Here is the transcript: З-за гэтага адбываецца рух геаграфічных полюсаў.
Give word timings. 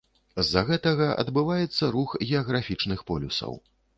З-за 0.43 0.61
гэтага 0.69 1.09
адбываецца 1.23 1.91
рух 1.97 2.15
геаграфічных 2.29 3.05
полюсаў. 3.13 3.53